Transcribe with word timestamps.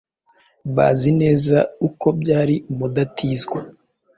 bazi 0.75 1.09
neza 1.21 1.57
uko 1.87 2.07
byari 2.21 2.55
umudatizwa. 2.71 3.59